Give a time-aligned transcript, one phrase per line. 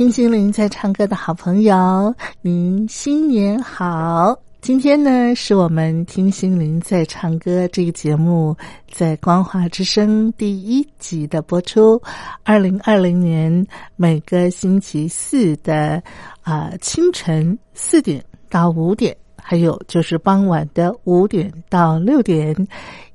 [0.00, 4.34] 听心灵在唱歌的好朋友，您新年好！
[4.62, 8.56] 今天呢，是我们听心灵在唱歌这个节目
[8.90, 12.00] 在光华之声第一集的播出。
[12.44, 16.02] 二零二零年每个星期四的
[16.40, 22.56] 啊清晨四点到五点，还有就是傍晚的五点到六点，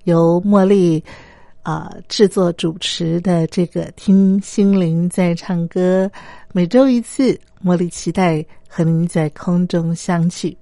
[0.03, 1.03] 由茉莉。
[1.65, 6.07] 啊，制作主持的这个听心灵在唱歌，
[6.53, 10.55] 每周一次，茉莉期待和您在空中相聚。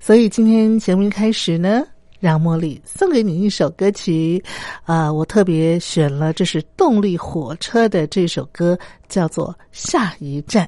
[0.00, 1.84] 所以今天节目一开始呢，
[2.20, 4.42] 让茉莉送给你一首歌曲。
[4.84, 8.78] 啊，我特别选了，这是动力火车的这首歌，
[9.10, 10.64] 叫做《下一站》。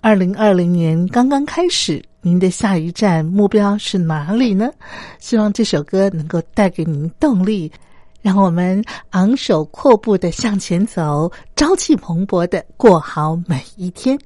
[0.00, 4.72] 二零二零年刚刚开始，您的下一站目标是哪里呢？
[5.18, 7.70] 希望这首歌能够带给您动力。
[8.20, 14.18] 让我们昂首阔步的向前走，朝气蓬勃的过好每一天。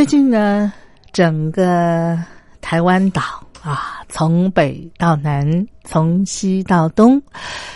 [0.00, 0.72] 最近呢，
[1.12, 2.18] 整个
[2.62, 3.20] 台湾岛
[3.60, 7.20] 啊，从北到南，从西到东，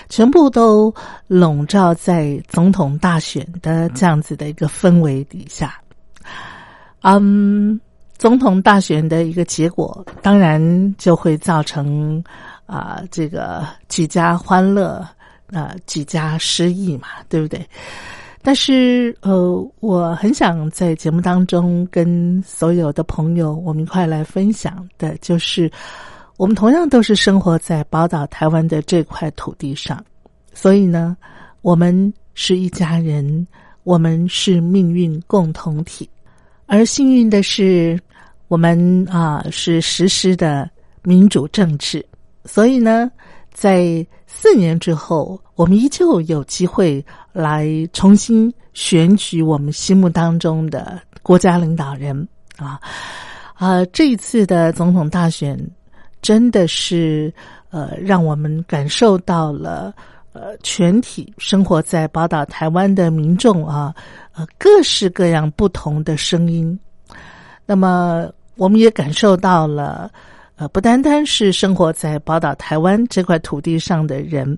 [0.09, 0.91] 全部都
[1.27, 5.79] 笼罩在总统大选的这样子的一个氛围底下。
[7.03, 7.79] 嗯，
[8.17, 12.25] 总统大选的一个结果，当然就会造成
[12.65, 15.07] 啊，这个几家欢乐，
[15.53, 17.69] 啊，几家失意嘛，对不对？
[18.47, 25.73] 但是，呃，我很想在节目当中跟所有的朋友，我们一块来分享的，就是
[26.37, 30.05] 我们同样都是生活在宝岛台湾的这块土地上，
[30.53, 31.17] 所以呢，
[31.63, 33.47] 我们是一家人，
[33.83, 36.07] 我们是命运共同体。
[36.67, 37.99] 而幸运的是，
[38.49, 40.69] 我们啊是实施的
[41.03, 42.05] 民主政治，
[42.45, 43.11] 所以呢，
[43.55, 52.79] 在四年之后，我们依旧有机会来重新选举我们心目当中的国家领导人啊
[53.55, 53.85] 啊！
[53.87, 55.59] 这一次的总统大选，
[56.21, 57.33] 真的是
[57.71, 59.95] 呃，让我们感受到了
[60.33, 63.95] 呃，全体生活在宝岛台湾的民众啊。
[64.35, 66.79] 呃，各式各样不同的声音，
[67.65, 70.11] 那么我们也感受到了，
[70.57, 74.57] 呃，不单单是生活在宝岛台湾这块土地上的人，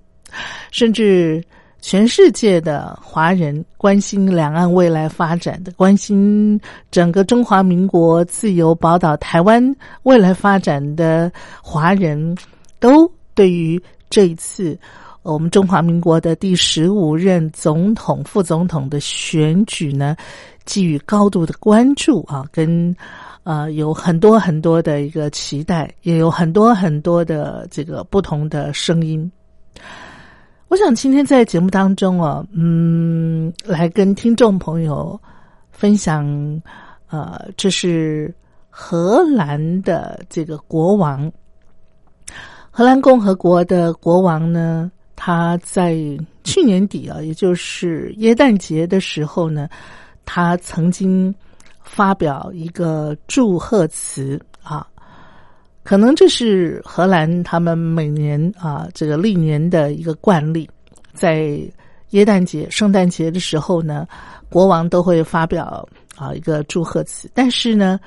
[0.71, 1.43] 甚至
[1.81, 6.61] 全世界的华人关心两岸未来发展的，关心
[6.91, 11.33] 整个中华民国自由宝岛台湾未来发展的
[11.63, 12.37] 华人
[12.79, 14.79] 都对于这一次。
[15.23, 20.15] 我们中华民国的第十五任总统、副总统的选举呢，
[20.65, 22.95] 给予高度的关注啊，跟
[23.47, 29.31] 呃有很多很多的一个期待，也有很多很多的这个不同的声音。
[30.67, 35.19] 我想今天在节目当中啊，嗯，来跟听众朋友
[35.71, 36.27] 分享，
[37.09, 38.35] 呃，这是
[38.69, 41.31] 荷兰的这个国王，
[42.73, 44.91] 荷兰共和国的国王呢。
[45.19, 45.97] 他在
[46.45, 49.67] 去年底啊，也就是耶诞节的时候呢，
[50.27, 51.35] 他曾经
[51.87, 54.87] 发表一个祝贺词啊，
[55.83, 60.69] 可能这是荷兰他们每年啊这个历年的一个惯例，
[61.15, 61.59] 在
[62.11, 64.07] 耶诞节、圣诞节的时候呢，
[64.51, 67.31] 国王都会发表啊一个祝贺词。
[67.33, 67.99] 但是呢，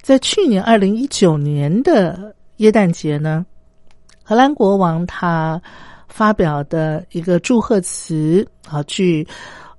[0.00, 3.44] 在去年二零一九年的耶诞节呢，
[4.22, 5.60] 荷兰国王他。
[6.08, 9.26] 发表的一个祝贺词啊，据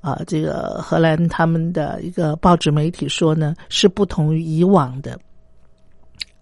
[0.04, 5.18] 啊这个荷兰他们的一个报纸媒体说呢，是不同于以往的。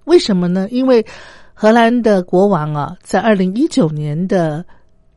[0.05, 0.67] 为什么呢？
[0.71, 1.05] 因为
[1.53, 4.65] 荷兰的国王啊，在二零一九年的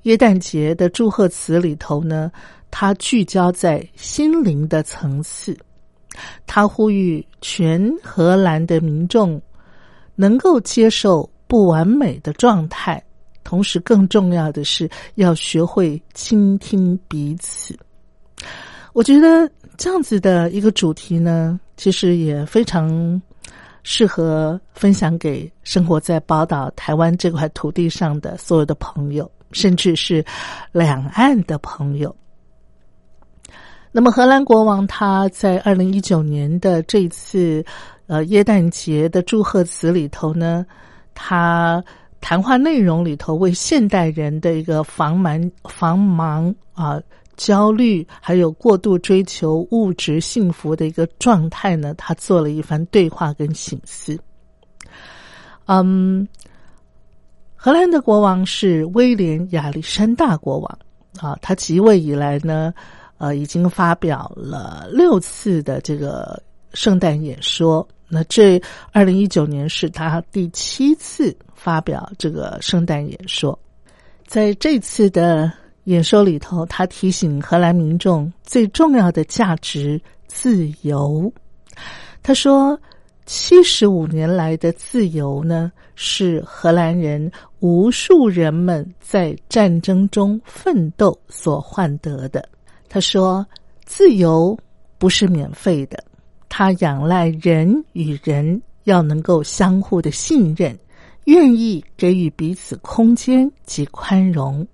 [0.03, 2.31] 耶诞节的祝贺词里头呢，
[2.71, 5.57] 他聚焦在心灵的层次，
[6.47, 9.41] 他呼吁全荷兰的民众
[10.15, 13.03] 能够接受不完美的状态。
[13.43, 17.75] 同时，更重要的是要学会倾听彼此。
[18.95, 23.21] 我觉得这样子的一个主题呢，其实也非常
[23.83, 30.25] 适合分享给生活在宝岛台湾这块土地上的所有的朋友，甚至是
[30.71, 32.15] 两岸的朋友。
[33.91, 37.65] 那么，荷兰国王他在二零一九年的这次
[38.07, 40.65] 呃耶诞节的祝贺词里头呢，
[41.15, 41.85] 他。
[42.21, 46.99] 谈话内容里头，为现代人的一个防蛮、防盲啊、
[47.37, 54.19] 焦虑，还有过度追求物质幸福的一个状态呢，他做了一番对话跟醒思。
[55.67, 56.27] 嗯，
[57.55, 60.79] 荷兰的国王是威廉亚历山大国王
[61.19, 62.75] 啊，他即位以来呢，
[63.19, 67.87] 呃，已经发表了六次的这个圣诞演说。
[68.07, 68.63] 那这
[68.93, 73.59] 二零一九年是他第七次发表这个圣诞演说，
[74.27, 75.51] 在这次的
[75.85, 81.33] 演说里头，他提醒荷兰民众最重要的价值——自由。
[82.23, 82.79] 他说
[83.27, 92.49] ：“七十五年来的自由呢，是荷兰人无数人们在战争中奋斗所换得的。”
[92.89, 93.47] 他说
[93.85, 94.59] ：“自由
[94.97, 96.03] 不是免费的。”
[96.49, 100.79] 它仰赖人与人要能够相互的信任，
[101.25, 104.67] 愿意给予彼此空间及宽容。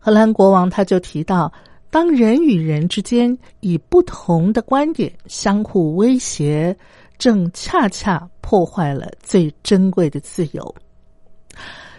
[0.00, 1.52] 荷兰国王他就提到，
[1.90, 6.74] 当人与人之间以不同的观点相互威胁，
[7.18, 10.74] 正恰恰破坏了最珍贵的自由。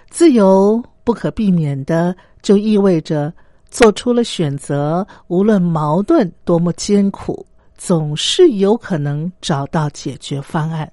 [0.09, 3.31] 自由不可避免的，就意味着
[3.69, 7.45] 做出了选择，无论矛盾多么艰苦。
[7.77, 10.91] 总是有可能找到解决方案。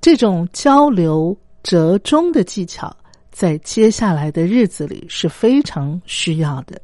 [0.00, 2.96] 这种交流折中的技巧，
[3.38, 6.76] 在接下来的日子里是非常需要的。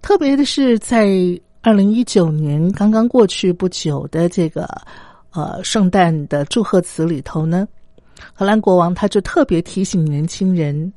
[0.00, 1.08] 特别的是，在
[1.60, 4.64] 二零一九年刚刚过去不久的这个
[5.32, 7.66] 呃圣诞的祝贺词里头呢，
[8.32, 10.92] 荷兰国王他就特别提醒年轻人，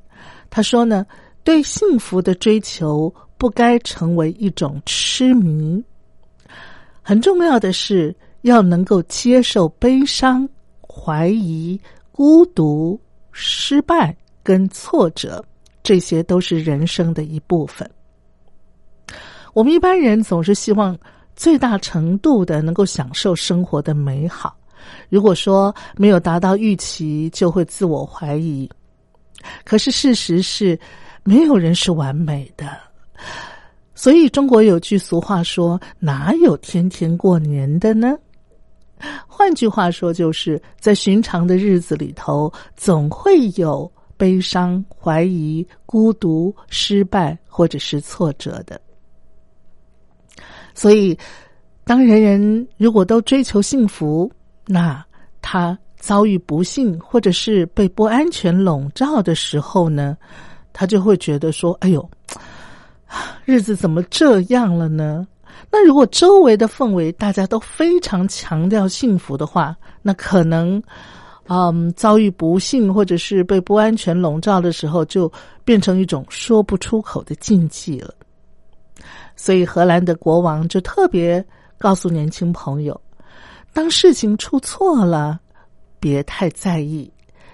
[0.52, 1.04] 他说呢，
[1.44, 5.84] 对幸福的追求不该成为一种痴迷，
[7.02, 10.48] 很重要的是要能够接受悲伤、
[10.88, 11.82] 怀疑、
[12.12, 15.44] 孤独、失败跟挫折，
[15.84, 17.90] 这些都是人生的一部分。
[19.54, 20.98] 我们一般人总是希望
[21.36, 24.56] 最大程度的能够享受生活的美好。
[25.10, 28.70] 如果说没有达到预期，就会自我怀疑。
[29.64, 30.80] 可是事实是，
[31.24, 32.78] 没有人是完美的。
[33.94, 38.18] 所以中国有句俗话说：“哪有天天过年的呢？”
[39.28, 48.80] 换句话说，就是在寻常的日子里头，总会有悲伤、怀疑、孤独、失败或者是挫折的。
[50.74, 51.18] 所以，
[51.84, 54.32] 当人人如果都追求幸福，
[54.66, 55.04] 那
[55.42, 60.18] 他遭遇不幸或者是被不安全笼罩的时候呢，
[60.72, 62.10] 他就会觉得说：“哎呦，
[63.46, 65.28] 日子怎么这样了呢？”
[65.72, 70.84] 那如果周围的氛围大家都非常强调幸福的话，那可能，
[71.48, 75.32] 嗯，遭遇不幸或者是被不安全笼罩的时候，就
[75.64, 78.14] 变成一种说不出口的禁忌了。
[79.38, 81.44] 所以，荷兰的国王就特别
[81.78, 83.00] 告诉年轻朋友：，
[83.74, 85.40] 当事情出错了，
[86.02, 87.10] 别太在意，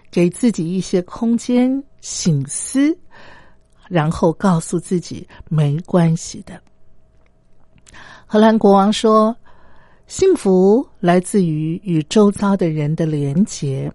[0.09, 2.97] 给自己一些空间醒思，
[3.87, 6.59] 然后告诉自己没关系的。
[8.27, 9.35] 荷兰国王说
[10.05, 13.91] ：“幸福来自于与周遭的人的连结，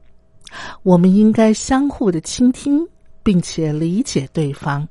[0.82, 2.84] 我们应该相互的倾听，
[3.22, 4.88] 并且理解对方。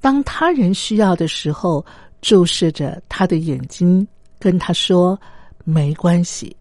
[0.00, 1.84] 当他人需要的时候。”
[2.22, 4.06] 注视着他的眼睛，
[4.38, 5.20] 跟他说
[5.66, 6.56] ：“没关系，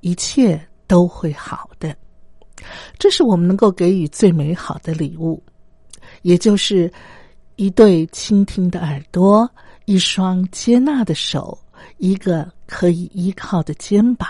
[0.00, 1.96] 一切都会好的。”
[2.98, 5.42] 这是我们能够给予最美好的礼物，
[6.20, 6.92] 也就是
[7.54, 9.50] 一对倾听的耳朵，
[9.86, 11.58] 一双接纳的手，
[11.96, 14.28] 一个可以依靠的肩膀。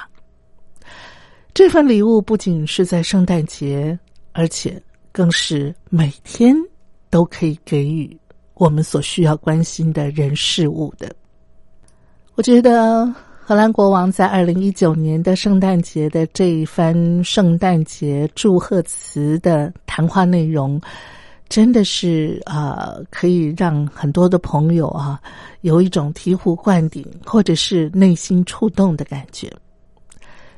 [1.53, 3.99] 这份礼物不仅是在圣诞节，
[4.33, 6.55] 而且更是每天
[7.11, 8.17] 都可以给予。
[8.55, 11.15] 我们所需要关心的人事物的，
[12.37, 13.07] 我觉得
[13.39, 20.81] 荷兰国王在二零一九年的圣诞节的这一番圣诞节祝贺词的谈话内容，
[21.49, 25.21] 真的是啊，可以让很多的朋友啊
[25.61, 29.51] 有一种醍醐灌顶，或者是内心触动的感觉。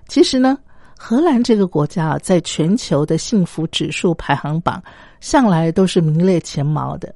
[0.09, 0.59] 其实呢，
[0.99, 4.83] 荷兰这个国家啊在全球的幸福指数排行榜
[5.21, 7.15] 向来都是名列前茅的。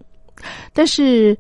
[0.73, 1.37] 但是，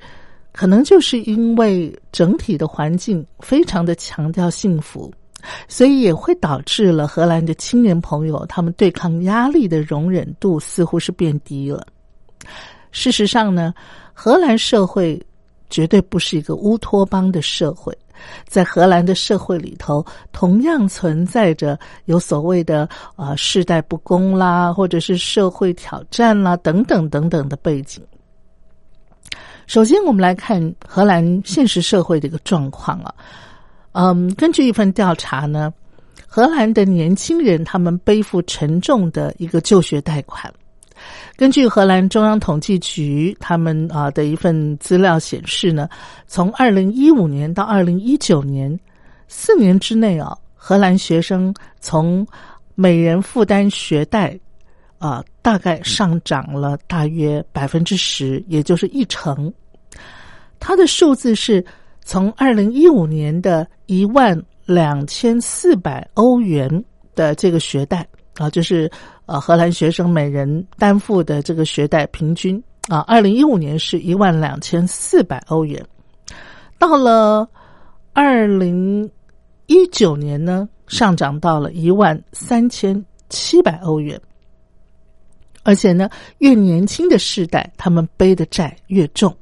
[0.52, 5.12] 可能就是因为整体的环境非常的强调幸福，
[5.68, 11.86] 所以也会导致了荷兰的青年朋友他们对抗压力的容忍度似乎是变低了。
[12.90, 13.72] 事实上呢，
[14.12, 15.20] 荷兰社会
[15.70, 17.96] 绝对不是一个乌托邦的社会，
[18.46, 28.04] 在荷兰的社会里头，同样存在着有所谓的啊世代不公啦，或者是社会挑战啦等等等等的背景。
[29.66, 33.14] 首先，我们来看荷兰现实社会的一个状况啊。
[33.92, 35.72] 嗯，根据一份调查呢，
[36.26, 40.52] 荷兰的年轻人他们背负沉重的一个就学贷款。
[41.36, 45.88] 根据荷兰中央统计局他们啊的一份资料显示呢，
[46.26, 48.78] 从二零一五年到二零一九年
[49.28, 52.26] 四年之内啊，荷兰学生从
[52.74, 54.38] 每人负担学贷。
[54.98, 59.52] 啊，大概上涨了大约百分之十，也就是一成。
[60.60, 61.64] 它的数字是
[62.04, 66.84] 从二零一五年的一万两千四百欧元
[67.16, 68.06] 的这个学贷
[68.36, 68.88] 啊，就是
[69.26, 75.84] 呃荷兰学生每人担负的这个学贷平均啊，二零一五年是一万两千四百欧元，
[76.78, 77.48] 到了
[78.12, 79.08] 二零
[79.66, 84.20] 一九年呢，上涨到了一万三千七百欧元。
[85.64, 89.32] 而且呢，越年轻的世代，他们背的债越重。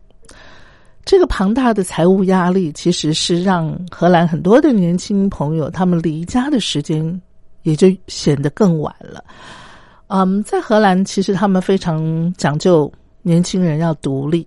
[1.02, 7.22] 这个庞大的财务压力，其实是让荷兰很多的年轻朋友，他们离家的时间
[7.62, 9.24] 也就显得更晚了。
[10.12, 14.44] 嗯，在荷兰，其实他们非常讲究年轻人要独立。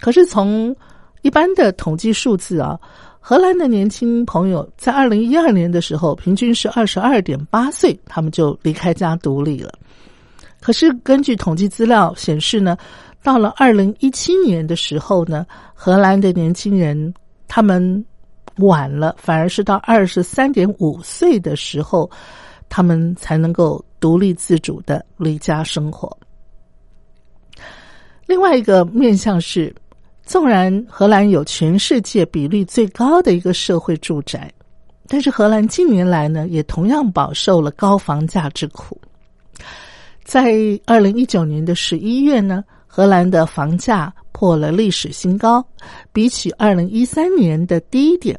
[0.00, 0.74] 可是从
[1.22, 2.78] 一般的统计数字啊，
[3.18, 9.72] 荷兰的年轻朋友在二零一二年的时候，平均是二十二点八岁，他们就离开家独立了。
[10.60, 12.76] 可是根据统计资料显示呢，
[13.24, 15.44] 到了二零一七年的时候呢，
[15.74, 17.12] 荷兰的年轻人
[17.48, 18.04] 他们
[18.58, 22.08] 晚了，反而是到二十三点五岁的时候，
[22.68, 26.14] 他们才能够独立自主的离家生活。
[28.26, 29.74] 另外一个面向是。
[30.24, 34.50] 纵然荷兰有全世界比率最高的一个社会住宅，
[35.08, 38.96] 但是荷兰近年来呢，也同样饱受了高房价之苦。
[40.22, 40.54] 在
[40.86, 45.62] 二零一九年的十一月呢，荷兰的房价破了历史新高，
[46.12, 48.38] 比起二零一三年的低点，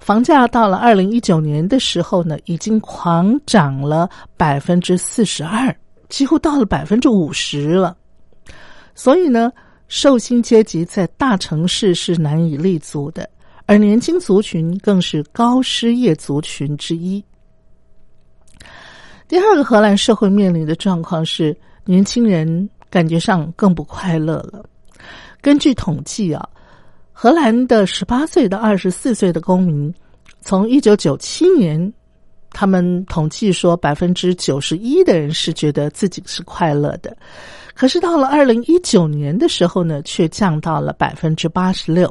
[0.00, 5.72] 房价到了二零一九年的时候呢，已经狂涨了百分之四十二，
[6.08, 7.96] 几乎到了百分之五十了。
[8.94, 9.52] 所以呢。
[9.92, 13.28] 受薪阶级在大城市是难以立足的，
[13.66, 17.20] 而年轻族群更是高失业族群之一。
[19.26, 21.52] 第二个荷兰社会面临的状况是，
[21.84, 24.64] 年轻人感觉上更不快乐了。
[25.40, 26.48] 根据统计啊，
[27.22, 29.92] 荷兰的十八岁到二十四岁的公民，
[30.40, 31.92] 从一九九七年，
[32.48, 37.14] 他们统计说百分之九十一的人是觉得自己是快乐的。
[37.74, 42.10] 可是到了二零一九年的时候呢，却降到了百分之八十六，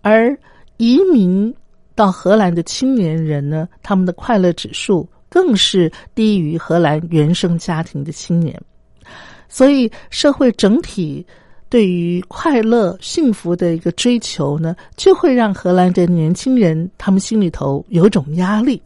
[0.00, 0.34] 而
[0.78, 1.54] 移民
[1.94, 8.58] 到荷兰的青年人呢，他们的快乐指数更是低于荷兰原生家庭的青年，
[9.50, 11.26] 所以社会整体
[11.68, 18.82] 对于快乐幸福的一个追求呢，就会让荷兰的年轻人他们心里头有种压力，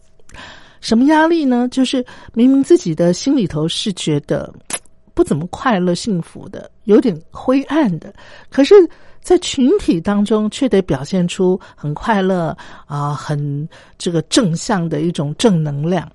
[0.80, 1.68] 什么压力呢？
[1.70, 4.52] 就是明明自己的心里头是觉得。
[5.14, 8.10] 不怎么快乐、幸福的，有点灰暗的，
[8.48, 8.74] 可是，
[9.20, 13.68] 在群体当中却得表现出很快乐啊，很
[13.98, 16.10] 这个正向的一种正能量，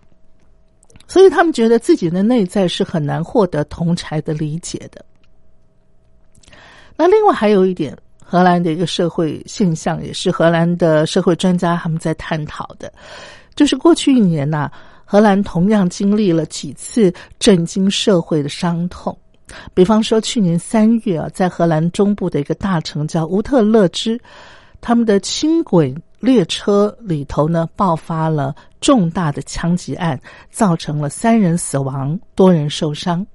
[1.07, 5.05] 所以他们觉得自己的内在是很难获得同才的理解的。
[6.97, 12.91] 那另外还有一点，荷兰的一个社会现象，也是荷兰的社会专家他们在探讨的，
[13.55, 14.69] 就是过去一年呐。
[15.09, 19.17] 荷兰同样经历了几次震惊社会的伤痛，
[19.73, 24.19] 比方说去年三月啊，在荷兰中部的一个大城叫乌特勒支，
[24.81, 30.19] 他们的轻轨列车里头呢爆发了重大的枪击案，
[30.51, 33.25] 造成了三人死亡，多人受伤。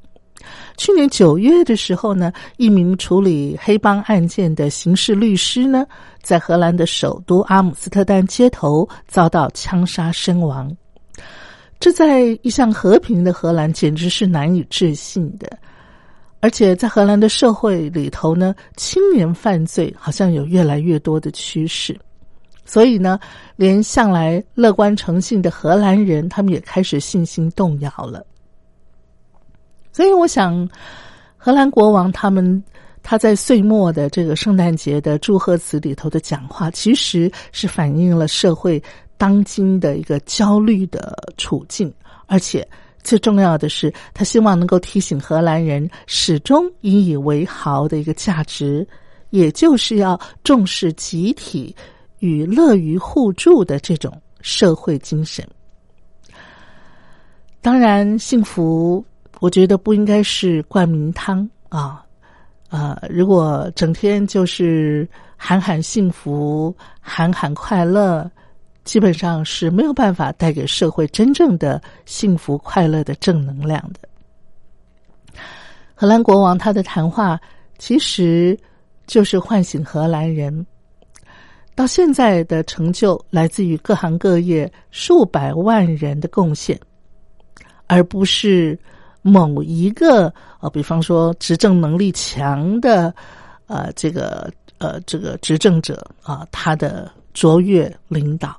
[0.77, 5.87] 去年九月的时候呢，一名处理黑帮案件的刑事律师呢，
[6.23, 10.75] 在荷兰的首都阿姆斯特丹街头遭到枪杀身亡。
[11.79, 15.51] 这在一向和平的荷兰简直是难以置信的，
[16.39, 21.99] 而且在荷兰的社会里头呢，青年犯罪好像有越来越多的趋势，
[22.65, 23.19] 所以呢，
[23.57, 28.25] 连向来乐观诚信的荷兰人，他们也开始信心动摇了。
[29.93, 30.69] 所以，我想，
[31.37, 32.63] 荷兰国王他们
[33.03, 38.83] 他在岁末的这个圣诞节的祝贺词里头的讲话，其实是反映了社会。
[39.19, 41.95] 当今的一个焦虑的处境，
[42.27, 42.67] 而且
[43.05, 48.85] 最重要的是，他希望能够提醒荷兰人始终引以为豪的一个价值，
[49.31, 51.73] 也就是要重视集体
[52.19, 55.47] 与乐于互助的这种社会精神。
[57.61, 59.05] 当然，幸福
[59.43, 62.07] 我觉得不应该是灌名汤啊
[62.69, 62.97] 啊！
[63.11, 68.31] 如果整天就是喊喊幸福，喊喊快乐。
[68.85, 74.09] 基本上是没有办法带给社会真正的幸福快乐的正能量的。
[75.93, 77.41] 荷兰国王他的谈话
[77.79, 78.57] 其实
[79.09, 80.65] 就是唤醒荷兰人，
[81.75, 86.79] 到现在的成就来自于各行各业数百万人的贡献，
[87.89, 88.79] 而不是
[89.23, 93.15] 某一个呃，比方说执政能力强的
[93.67, 98.55] 呃这个呃这个执政者啊他的卓越领导。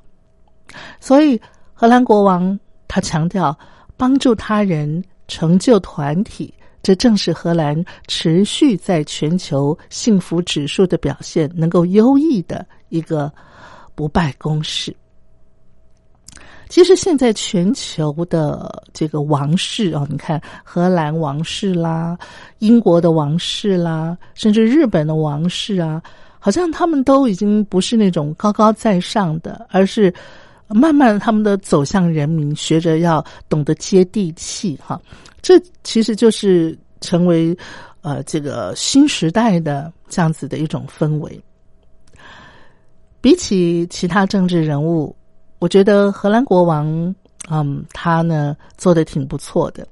[0.98, 1.40] 所以，
[1.72, 3.56] 荷兰国王他强调，
[3.96, 13.32] 帮助他人、成就团体，这正是荷兰持续在全球幸福指数的表现能够优异的一个
[13.94, 14.94] 不败公式。
[16.74, 22.18] 其实，现在全球的这个王室啊，你看，荷兰王室啦，
[22.58, 26.02] 英国的王室啦，甚至日本的王室啊，
[26.40, 30.12] 好像他们都已经不是那种高高在上的，而是。
[30.66, 35.00] 慢慢，他们的走向人民，学着要懂得接地气，哈，
[35.42, 37.56] 这其实就是成为
[38.00, 41.40] 呃这个新时代的这样子的一种氛围。
[43.20, 45.14] 比起其他政治人物，
[45.64, 47.14] 我觉得荷兰国王，
[47.48, 49.88] 嗯，他呢做的挺不错的。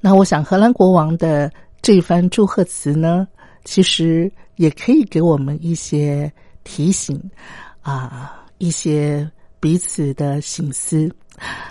[0.00, 1.48] 那我想，荷兰国王的
[1.80, 3.28] 这番祝贺词呢，
[3.64, 6.30] 其实也可以给我们一些
[6.64, 7.22] 提醒
[7.82, 11.08] 啊，一些彼此的醒思。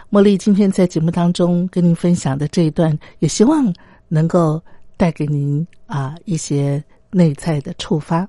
[0.09, 3.69] 茉莉今天在节目当中跟您分享的这一段，也希望
[4.07, 4.63] 能够
[4.95, 8.25] 带给您啊一些内在的触发。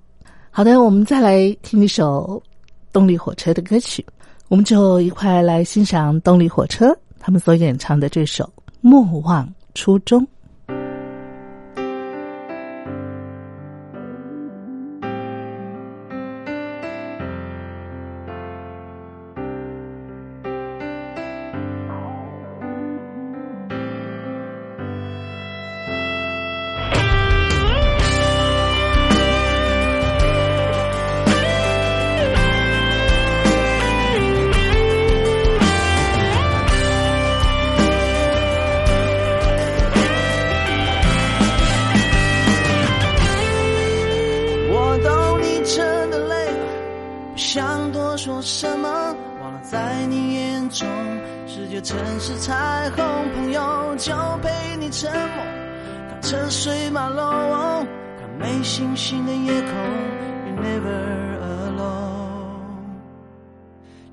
[0.50, 2.42] 好的，我们再来听一首
[2.92, 4.04] 动力火车的歌曲，
[4.48, 8.44] 我们就一块来欣赏动力火车他们所演唱的这首
[8.80, 10.22] 《莫忘初衷》。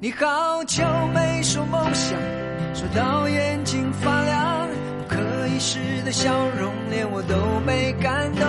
[0.04, 2.20] 你好久没说梦想，
[2.74, 4.68] 说到眼睛发亮，
[5.00, 8.46] 不可一世的笑容，连我都没感动。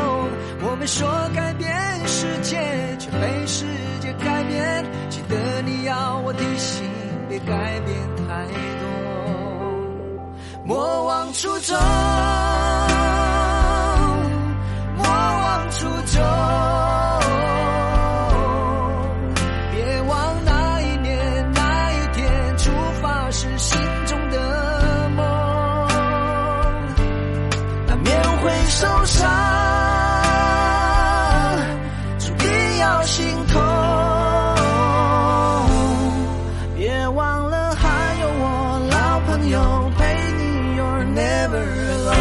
[0.69, 1.73] 我们说改变
[2.09, 2.59] 世界，
[2.99, 3.67] 却被世
[4.01, 4.85] 界改变。
[5.09, 6.91] 记得你要我提醒，
[7.29, 8.47] 别改变太
[8.81, 8.89] 多，
[10.65, 11.79] 莫忘初衷，
[14.97, 15.87] 莫忘初
[16.19, 16.74] 衷。
[29.25, 30.71] 啊，
[32.19, 33.63] 注定要心痛，
[36.77, 40.03] 别忘了还有我老朋友，陪
[40.37, 40.43] 你
[40.79, 42.13] you're never alone。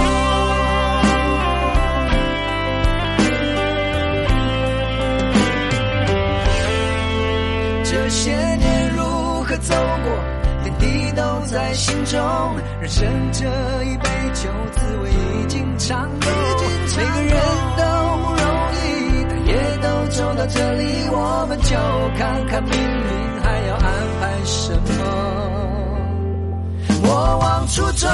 [7.83, 9.03] 这些年如
[9.43, 10.11] 何走过，
[10.63, 12.19] 点滴都在心中，
[12.81, 13.45] 人生这
[13.83, 16.42] 一杯酒，滋味已经尝够。
[20.47, 21.75] 这里，我们就
[22.17, 23.83] 看看命运还要安
[24.19, 24.81] 排什么。
[27.03, 28.07] 我往出走。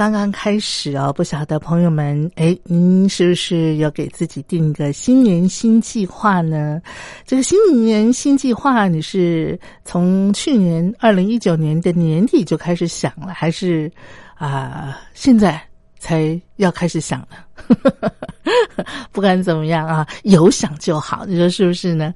[0.00, 6.80] 刚刚开始哦，不晓得朋友们，哎，您是不是要给自己定一个新年新计划呢？
[7.26, 13.92] 这个新年新计划，你是从去年二零一九年的年底就开始想了，还是
[14.36, 15.60] 啊现在
[15.98, 18.10] 才要开始想呢？
[19.12, 22.14] 不管怎么样啊，有想就好，你说是不是呢？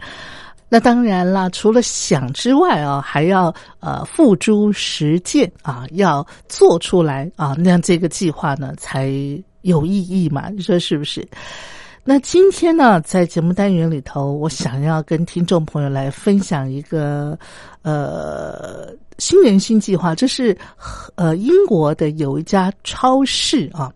[0.74, 9.08] 那当然啦，除了想之外啊，还要呃付诸实践啊，要做出来啊，那样这个计划呢才
[9.60, 10.48] 有意义嘛？
[10.48, 11.24] 你说是不是？
[12.02, 17.38] 那今天呢，在节目单元里头，我想要跟听众朋友来分享一个
[17.82, 20.58] 呃新人新计划，这是
[21.14, 23.92] 呃英国的有一家超市啊，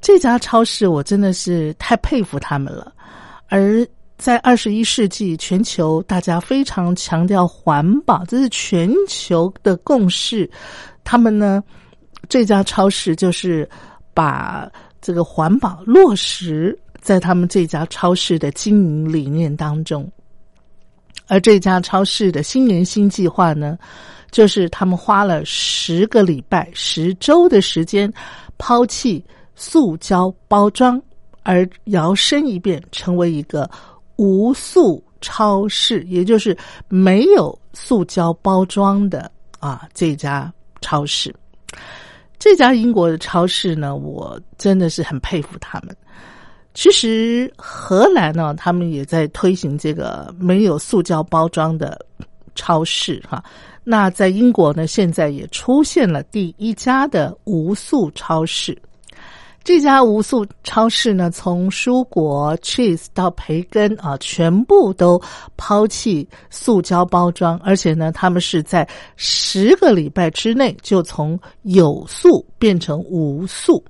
[0.00, 2.92] 这家超市我真的是太佩服他们了，
[3.46, 3.86] 而。
[4.18, 10.50] 在二十一世纪，全球大家非常强调环保，这是全球的共识。
[11.04, 11.62] 他们呢，
[12.26, 13.68] 这家超市就是
[14.14, 14.66] 把
[15.02, 20.10] 这个环保落实在他们这家超市的经营理念当中。
[21.28, 23.76] 而这家超市的新年新计划呢，
[24.30, 28.10] 就是他们花了十个礼拜、十周的时间，
[28.56, 29.22] 抛弃
[29.54, 31.00] 塑胶包装，
[31.42, 33.70] 而摇身一变成为一个。
[34.16, 36.56] 无塑超市，也就是
[36.88, 41.34] 没有塑胶包装的啊，这家超市，
[42.38, 45.96] 这家英国的超市呢，我真的是很佩服他们。
[46.74, 51.98] 其实荷兰呢，他们也在推行这个没有塑胶包装的
[52.54, 53.42] 超市哈。
[53.82, 58.76] 那在英国呢，现在也出现了第一家的无塑超市。
[59.66, 65.20] 这家无塑超市呢，从蔬果、cheese 到培根啊，全部都
[65.56, 73.84] 抛弃塑胶包装，而且呢，他们是在十个礼拜之内就从有塑变成无塑，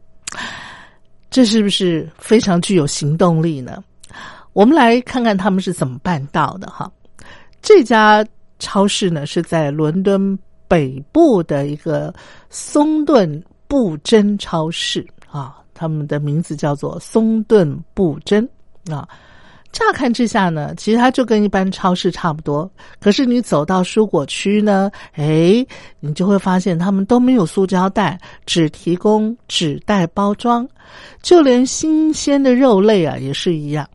[1.28, 3.84] 这是不是非常具有行动力呢？
[4.54, 6.90] 我们来看看他们是怎么办到的哈。
[7.60, 8.24] 这家
[8.58, 12.14] 超市呢，是在伦敦北部的一个
[12.48, 15.62] 松顿布真超市啊。
[15.76, 18.48] 他们的名字叫做松顿布真
[18.90, 19.06] 啊，
[19.72, 22.70] 乍看之下呢，其实它就跟一般超市差不多。
[22.98, 25.64] 可是你走到蔬果区呢，哎，
[26.00, 30.66] 你就会发现他们都没有塑胶袋，只提供纸袋包装，
[31.20, 33.86] 就连新鲜的肉类啊也是一样。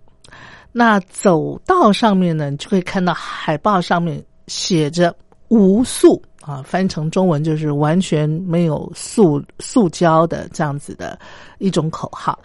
[0.71, 5.15] 那走道上面呢，你就会看到海报上面写着
[5.49, 6.21] “无塑”。
[6.41, 11.17] 啊，翻成中文就是完全没有塑塑胶的这样子的
[11.59, 12.37] 一种口号。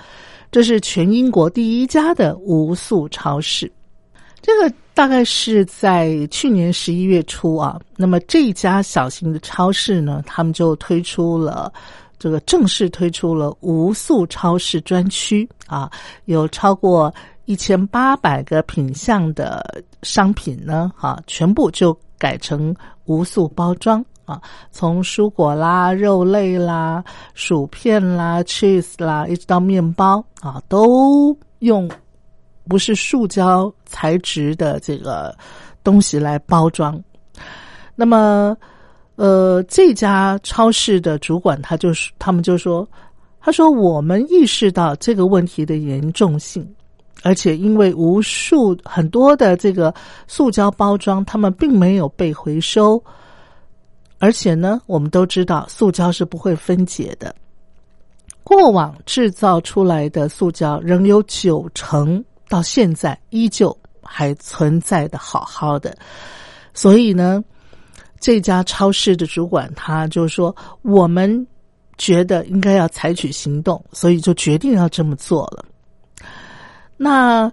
[0.52, 3.70] 这是全英国第一家的无塑超市。
[4.40, 7.80] 这个大概是在去年十一月初啊。
[7.96, 11.72] 那么这一家小型的超市呢，他们就推出了
[12.18, 15.90] 这个正式推出了无塑超市专区啊，
[16.26, 17.12] 有超过
[17.46, 22.74] 一千八百个品相的商品呢，哈，全部就改成。
[23.08, 31.88] 无塑包装啊，从蔬果啦、肉类啦、薯片啦、cheese 啦，一直到面包啊，都用
[32.66, 35.32] 不是塑胶材质的这个
[35.84, 37.00] 东西来包装。
[37.94, 38.56] 那么，
[39.14, 42.84] 呃，这家超市的主管他就是他们就说，
[43.40, 46.68] 他说我们意识到这个问题的严重性，
[47.22, 49.92] 而且因为无数很多的这个
[50.26, 53.02] 塑胶包装，他们并没有被回收。
[54.18, 57.34] 而且呢，我们都知道塑胶是不会分解的。
[58.42, 65.96] 过往制造出来的塑胶仍有九成到现在依旧还存在的好好的。
[66.72, 67.44] 所以呢，
[68.20, 71.46] 这家超市的主管他就说：“我们
[71.98, 75.64] 觉得应该要采取行动，所以就决定要这么做了。”
[76.96, 77.50] 那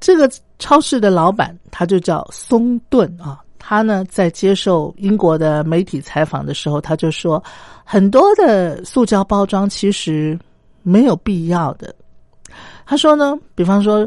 [0.00, 3.40] 这个超市的老板他就叫松顿啊。
[3.66, 7.42] 他呢，在接受英国的媒体采访的时候，他就说，
[7.82, 10.38] 很多的塑胶包装其实
[10.82, 11.94] 没有必要的。
[12.84, 14.06] 他说呢，比方说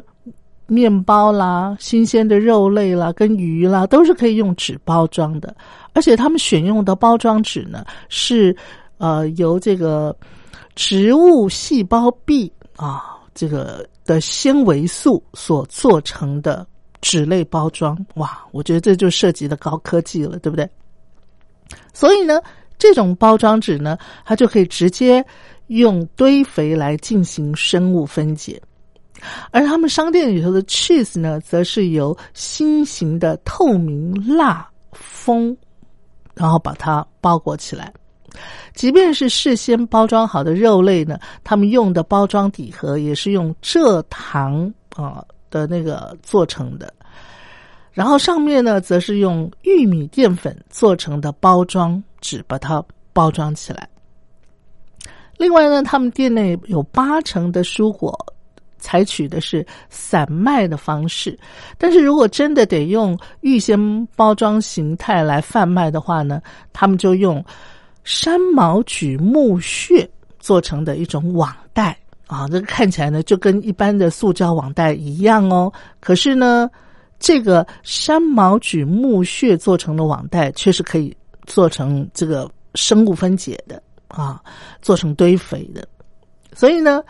[0.67, 5.55] 面包啦、新鲜的肉类啦、跟鱼啦，都是可以用纸包装的。
[5.93, 8.55] 而且他们选用的包装纸呢，是
[8.99, 10.15] 呃由这个
[10.75, 16.65] 植物细胞壁啊这个的纤维素所做成的。
[16.99, 20.67] 纸类包装，哇，我觉得这就涉及的高科技了，对不对？
[21.93, 22.41] 所以呢，
[22.79, 25.23] 这种包装纸呢，它就可以直接
[25.67, 28.59] 用堆肥来进行生物分解，
[29.51, 35.55] 而他们商店里头的 cheese 呢，则是由新型的透明蜡封，
[36.33, 37.93] 然后把它包裹起来。
[38.73, 46.93] 即便是事先包装好的肉类呢，他们用的包装底盒也是用蔗糖啊的那个做成的，
[47.91, 53.87] 然后上面呢，则是用玉米淀粉做成的包装纸把它包装起来。
[55.37, 58.17] 另外呢，他们店内有八成的蔬果
[58.79, 61.37] 采取的是散卖的方式，
[61.77, 66.41] 但是如果真的得用预先包装形态来贩卖的话呢，
[66.73, 67.43] 他们就用
[68.07, 75.69] 山毛榉木屑做成的一种网袋啊，这个看起来呢就跟一般的塑胶网袋一样哦。
[75.99, 76.69] 可是呢，
[77.19, 81.13] 这个山毛榉木屑做成的网袋却是可以
[81.45, 83.83] 做成这个生物分解的。
[84.07, 84.41] 啊，
[84.81, 85.85] 做成堆肥的，
[86.53, 87.03] 所以呢，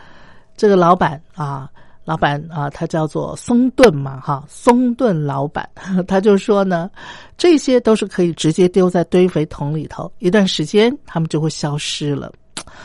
[0.56, 1.70] 这个老板啊，
[2.08, 5.68] 老板啊，他叫做松顿嘛，哈，松顿老板，
[6.08, 6.90] 他就说呢，
[7.36, 12.32] 这些都是可以直接丢在堆肥桶里头，一段时间他们就会消失了。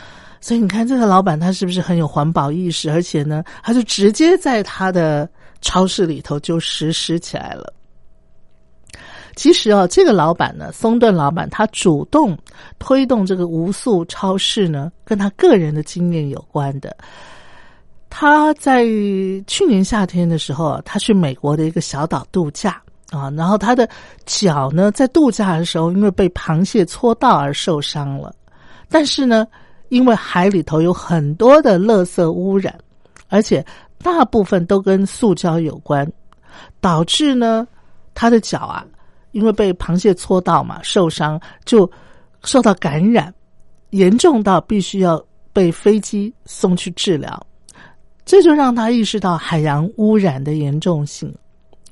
[0.42, 2.90] 所以你看，这个老板他是不是很有环保意识？
[2.90, 5.26] 而且呢，他就直接在他的
[5.62, 7.72] 超市里头就实施起来了。
[9.36, 12.36] 其实啊，这个老板呢，松顿老板，他主动
[12.78, 16.94] 推动这个无素超市呢，跟他个人的经验有关的。
[18.16, 18.84] 他在
[19.44, 23.88] 去年夏天的时候，他去美国的一个小岛度假啊，然后他的
[24.24, 28.32] 脚呢，在度假的时候因为被螃蟹搓到而受伤了。
[28.88, 29.44] 但是呢，
[29.88, 32.72] 因为海里头有很多的垃圾污染，
[33.30, 33.66] 而且
[33.98, 36.08] 大部分都跟塑胶有关，
[36.80, 37.66] 导致呢，
[38.14, 38.86] 他的脚啊。
[39.32, 41.90] 因为被螃蟹搓到嘛，受伤就
[42.44, 43.34] 受到感染，
[43.90, 45.20] 严重到必须要
[45.52, 47.44] 被飞机送去治疗，
[48.24, 51.34] 这就让他意识到海洋污染的严重性。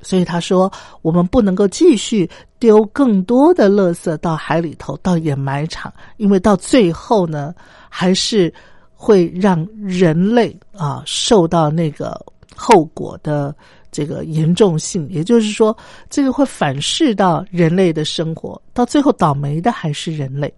[0.00, 7.54] 所以他说：“我们不能够继续丢更多的垃圾到海里头，到掩埋场，因为到最后呢，
[7.88, 8.52] 还是
[8.94, 12.20] 会让人类啊受到那个
[12.56, 13.54] 后果的。”
[13.92, 15.76] 这个严重性，也就是说，
[16.08, 20.50] 这个会反噬到人类的生活，到最后倒霉的还是人类。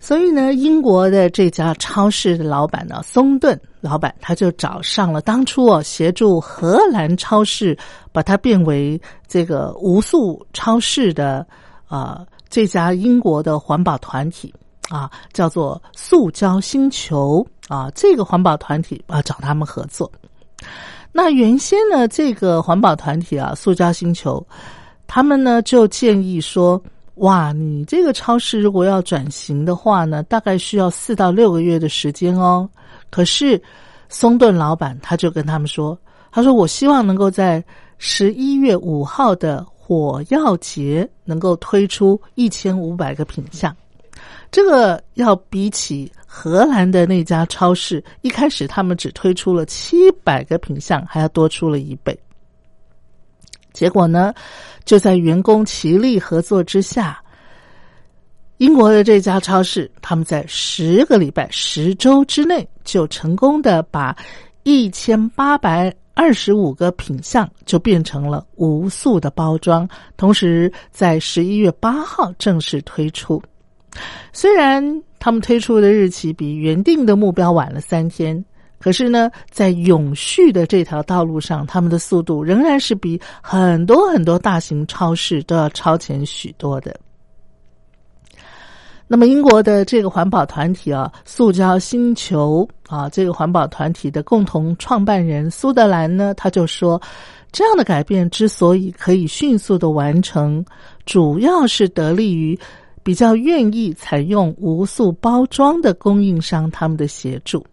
[0.00, 7.76] 所以呢，英国的这家超市的老板呢，松顿老板，他就找上了当初哦协助荷兰超市
[8.12, 11.46] 把它变为这个无塑超市的
[11.88, 14.54] 啊这家英国的环保团体
[14.88, 20.10] 啊，叫做塑胶星球啊，这个环保团体啊找他们合作。
[21.10, 24.46] 那原先呢，这个环保团体啊，塑胶星球，
[25.06, 26.80] 他们呢就建议说，
[27.18, 32.68] 哇，你这个超市如果要转型的话呢，大概需要四到六个月的时间哦。
[33.10, 33.60] 可是
[34.08, 35.98] 松顿老板他就跟他们说，
[36.30, 37.62] 他说我希望能够在
[37.98, 43.74] 十一月五号的火药节能够推出一千五百个品项，
[44.50, 46.10] 这个要比起。
[46.30, 52.16] 荷兰的那家超市一开始，他们只推出了七百个品项，还要多出了一倍。
[53.78, 54.34] 结果呢，
[54.84, 57.22] 就在员工齐力合作之下，
[58.56, 64.16] 英国的这家超市，他们在十个礼拜、十周之内，就成功的把
[64.64, 73.40] 一千八百二十五个品项就变成了无塑的包装，同时在十一月八号正式推出。
[74.32, 74.82] 虽然
[75.20, 78.44] 他们推出的日期比原定的目标晚了三天，
[78.78, 86.98] 可是呢，在永续的这条道路上，他们的速度仍然是比很多很多大型超市都要超前许多的。
[89.06, 97.00] 那么，英国的这个环保团体啊，塑胶星球啊，这个环保团体的共同创办人苏德兰呢，他就说，
[97.50, 100.64] 这样的改变之所以可以迅速的完成，
[101.06, 102.58] 主要是得力于。
[103.04, 107.64] 比较愿意采用无塑包装的供应商，他们的协助，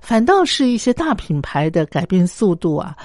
[0.00, 2.96] 反倒是一些大品牌的改变速度啊，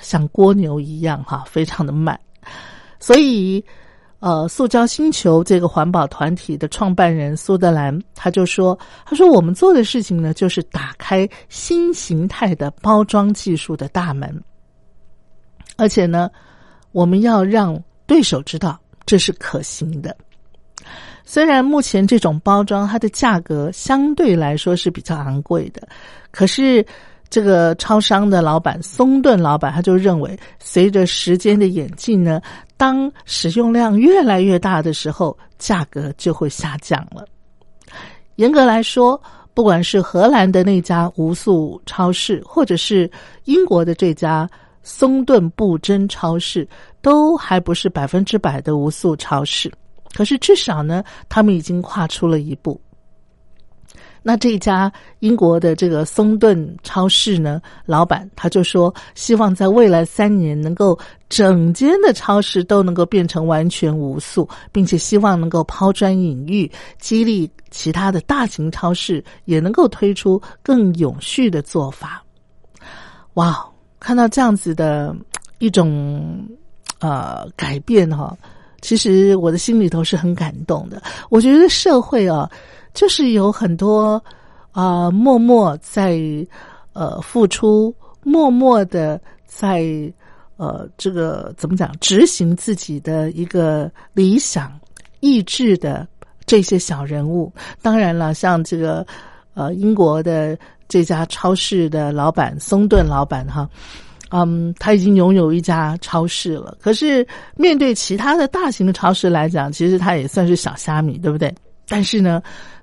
[0.00, 2.18] 像蜗牛一样哈，非常的慢。
[2.98, 3.64] 所以，
[4.18, 14.42] 呃，塑胶星球这个环保团体的创办人苏德兰他就说：“他说我们做的事情呢，就是打开新形态的包装技术的大门，
[15.76, 16.30] 而且呢，
[16.92, 20.16] 我们要让对手知道这是可行的。”
[21.24, 25.86] 虽然目前这种包装它的价格相对来说是比较昂贵的，
[26.30, 26.84] 可是
[27.28, 32.40] 这个超商的老板松顿老板他就认为，随着时间的演进呢，
[32.76, 37.24] 当使用量越来越大的时候，价格就会下降了。
[38.34, 39.20] 严格来说，
[39.54, 43.08] 不管是荷兰的那家无塑超市，或者是
[43.44, 44.48] 英国的这家
[44.82, 46.66] 松顿布真超市，
[47.00, 49.70] 都还不是百分之百的无塑超市。
[50.14, 52.80] 可是至少呢，他们已经跨出了一步，
[54.22, 60.98] 那这家英国的这个松顿超市呢，老板他就说，希望在未来三年能够
[61.28, 72.22] 整间的超市都能够变成完全无塑，并且希望能够抛砖引玉，激励其他的大型超市也能够推出更永续的做法。
[73.34, 73.64] 哇，
[74.00, 75.16] 看到这样子的
[75.60, 76.46] 一种
[76.98, 78.36] 呃改变哈，
[78.80, 81.02] 其实我的心里头是很感动的。
[81.28, 82.50] 我觉得社会啊。
[82.92, 84.20] 就是有很多
[84.72, 86.18] 啊，默默在
[86.92, 90.12] 呃付出，默默的在
[90.56, 94.76] 呃这个怎么讲，执行自己的一个理想
[95.20, 96.04] 意志的
[96.46, 97.52] 这些小人物。
[97.80, 99.06] 当然了，像这个
[99.54, 100.58] 呃英国的
[100.88, 103.70] 这家超市的老板松顿老板哈，
[104.30, 106.76] 嗯，他已经拥有一家超市了。
[106.80, 107.26] 可是
[107.56, 111.54] 面对其他的大型的超市来讲，其实他也算是小虾米，对不对？
[111.88, 112.42] 但是呢。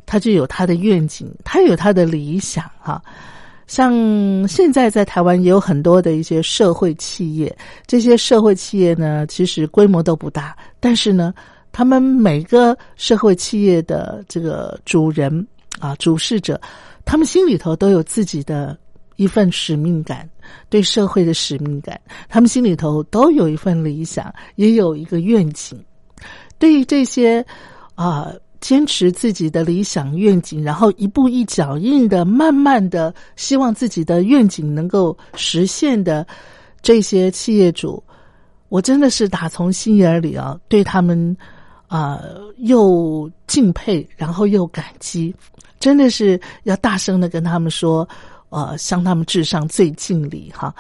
[0.10, 3.02] 他就有他的愿景，他有他的理想，哈。
[3.68, 7.54] 像现在在台湾也有很多的一些社会企业，
[7.86, 11.34] 这些社会企业呢，其实规模都不大，但是呢，
[11.74, 15.46] 他们每个社会企业的这个主人
[15.78, 16.58] 啊，主事者，
[17.04, 18.78] 他们心里头都有自己的
[19.18, 20.26] 一份使命感，
[20.70, 25.80] 对社会的使命感，他们心里头都有一份理想，也有一个愿景。
[26.58, 27.46] 对于这些
[27.96, 28.32] 啊。
[28.60, 36.26] 坚持自己的理想愿景，然后一步一脚印的，慢慢的，希望自己的愿景能够实现的
[36.82, 38.04] 这些企业主，
[38.70, 41.38] 我真的是打从心眼里啊，对他们
[41.86, 42.20] 啊
[42.58, 45.34] 又敬佩，然后又感激，
[45.80, 48.10] 真的是要大声的跟他们说，
[48.50, 50.74] 呃，向他们致上最敬礼哈。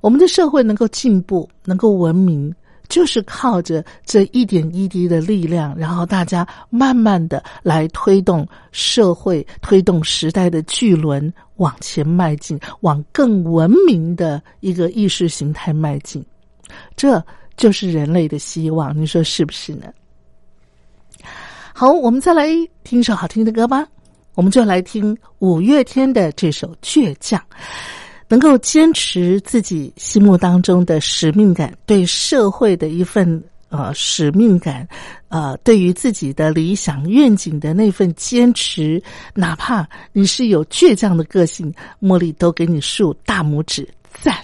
[0.00, 2.54] 我们的社会能够进步，能够文明。
[2.86, 16.22] 就是靠着这一点一滴的力量，然后大家慢慢的来推动社会、推动时代的巨轮往前迈进，往更文明的一个意识形态迈进。
[16.94, 17.24] 这
[17.56, 19.86] 就是人类的希望，你说是不是呢？
[21.72, 22.48] 好，我们再来
[22.84, 23.88] 听一首好听的歌吧，
[24.34, 27.40] 我们就来听五月天的这首《倔强》。
[28.26, 34.88] 能够坚持自己心目当中的使命感，对社会的一份呃使命感，
[35.28, 39.00] 呃，对于自己的理想愿景的那份坚持，
[39.34, 43.86] 哪怕你是有倔强的个性，茉莉都给你竖大拇指
[44.22, 44.34] 赞。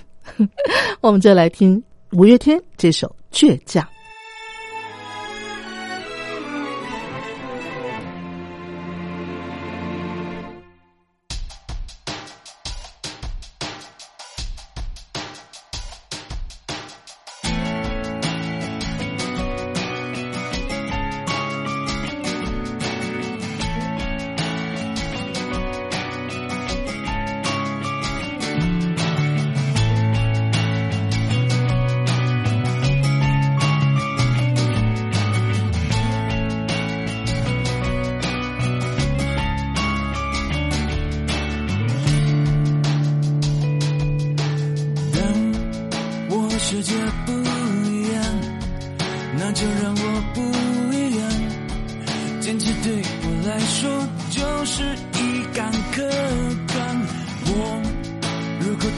[1.00, 1.82] 我们就来听
[2.12, 3.82] 五月天这首《倔强》。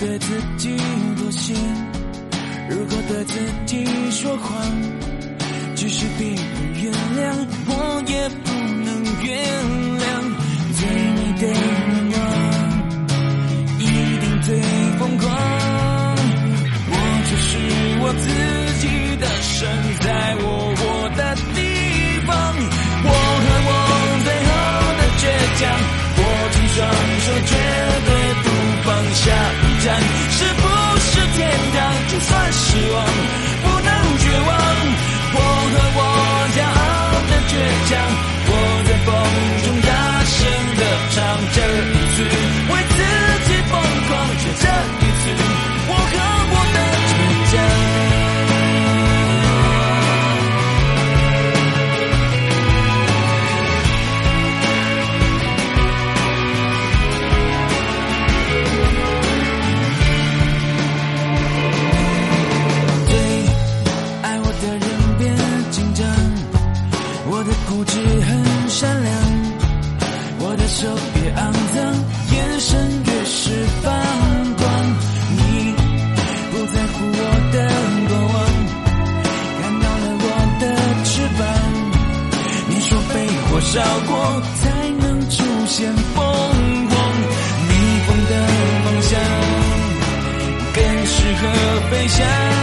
[0.05, 0.77] 对自己
[1.17, 1.55] 妥协
[2.69, 4.67] 如果对自己说谎
[5.77, 6.37] 即使别人
[6.83, 7.33] 原谅
[7.69, 8.51] 我也不
[8.85, 8.89] 能
[9.23, 9.31] 原
[10.01, 10.05] 谅
[10.75, 10.81] 最
[11.15, 12.21] 美的愿望
[13.79, 13.83] 一
[14.19, 14.61] 定最
[14.99, 15.25] 疯狂
[16.91, 16.97] 我
[17.31, 17.49] 就是
[18.03, 18.27] 我自
[18.81, 19.92] 己的神。
[92.13, 92.62] 想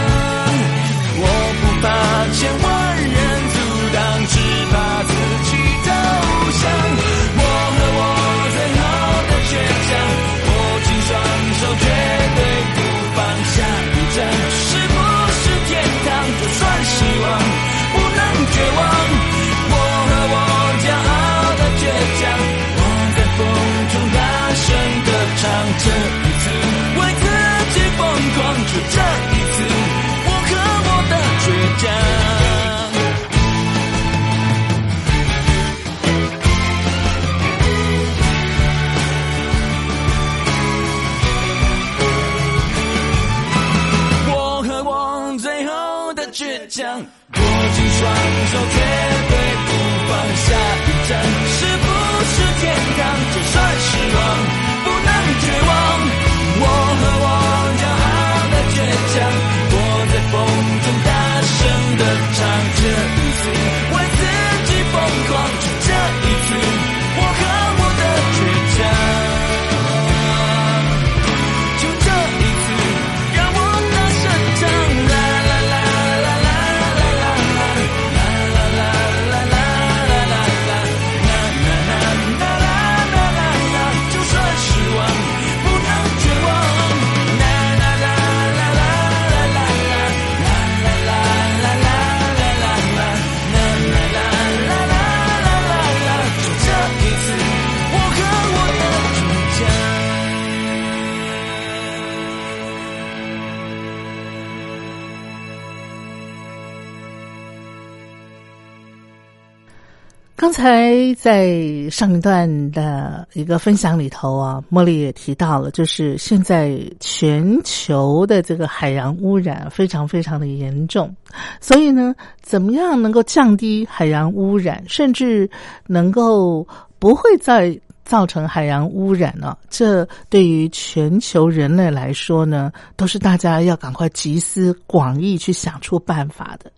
[110.60, 121.16] 才在上一段的一个分享里头啊，茉莉也提到了，就是现在全球的这个海洋污染非常非常的严重，
[121.62, 125.48] 所以呢，怎么样能够降低海洋污染，甚至
[125.86, 129.56] 能够不会再造成海洋污染呢？
[129.70, 136.70] 这对于全球人类来说呢，都是大家要赶快集思广益去想出办法的。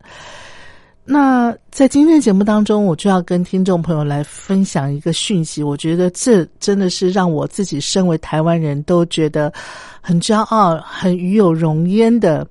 [1.05, 5.63] 那在今天节目当中，我就要跟听众朋友来分享一个讯息。
[5.63, 9.53] 我觉得这真的是让我自己身为台湾人都觉得
[10.01, 12.47] 很骄傲、很与有荣焉的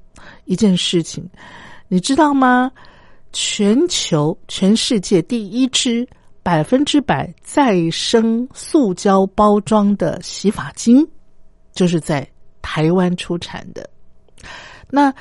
[0.45, 1.27] 一件事情。
[1.87, 2.71] 你知道吗？
[3.31, 6.05] 全球、全世界第一支
[6.43, 11.07] 百分之百再生塑胶包装的洗发精，
[11.71, 12.27] 就是在
[12.61, 13.89] 台湾出产的。
[14.89, 15.13] 那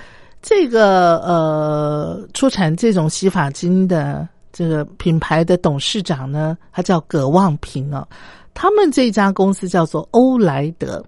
[0.42, 8.06] 这个呃，出产这种洗发精的这个品牌的董事长呢，他叫葛望平啊。
[8.54, 11.04] 他们这家公司叫做欧莱德。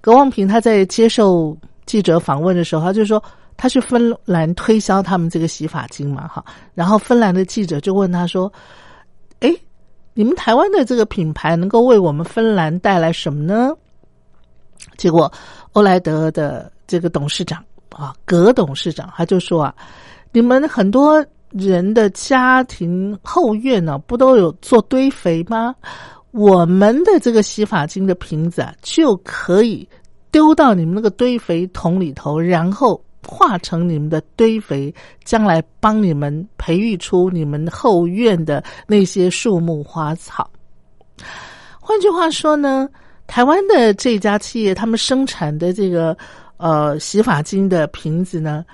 [0.00, 1.56] 葛望平他在接受
[1.86, 3.22] 记者访问的时候，他就说
[3.56, 6.44] 他去芬兰推销他们这个洗发精嘛，哈。
[6.74, 8.52] 然后芬兰的记者就问他说
[9.40, 9.52] ：“哎，
[10.14, 13.70] 你们台湾的这个品牌能够为我们芬兰带来什么呢？”
[14.96, 15.30] 结果
[15.72, 17.62] 欧莱德的这个董事长。
[17.92, 19.74] 啊，葛董事长他就说啊，
[20.32, 25.74] 你们很多人的家庭后院呢，不都有做堆肥吗？
[26.30, 29.86] 我们的这个洗发精的瓶子啊，就可以
[30.30, 40.48] 丢到你们那个堆肥桶里头，然后化成你们的堆肥，将来帮你们培育出你们后院的那些树木花草。
[41.78, 42.88] 换句话说呢，
[43.26, 46.16] 台湾的这家企业，他们生产的这个。
[46.62, 48.64] 呃，洗发精的瓶子呢，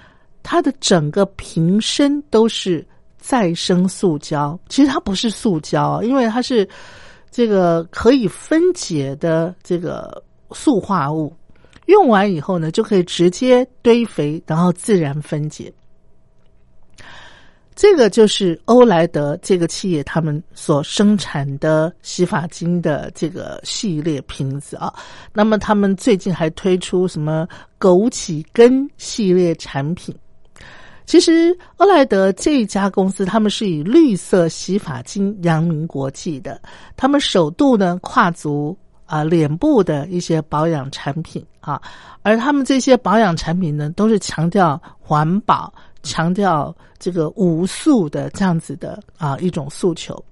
[0.43, 2.87] 它的整个瓶身都是
[3.17, 4.61] 再生塑胶。
[4.69, 6.69] 其实它不是塑胶，因为它是
[7.31, 11.35] 这个可以分解的这个塑化物，
[11.87, 15.73] 用完以后呢，就可以直接堆肥，然后自然分解。
[17.79, 24.93] 这个就是欧莱德这个企业他们所生产的洗发精的这个系列瓶子啊。
[25.33, 27.47] 那么他们最近还推出什么
[27.79, 30.13] 枸杞根系列产品？
[31.07, 36.61] 其实欧莱德这家公司他们是以绿色洗发精扬名国际的，
[36.97, 38.77] 他们首度呢跨足
[39.07, 41.81] 啊脸部的一些保养产品啊，
[42.23, 45.73] 而他们这些保养产品呢都是强调环保。
[46.03, 50.23] 强调这个无诉的这样子的啊一种诉求，